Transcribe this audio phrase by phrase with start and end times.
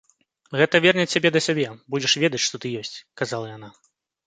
[0.61, 1.67] Гэта верне цябе да сябе,
[1.97, 3.73] будзеш ведаць, што ты ёсць, казала яна.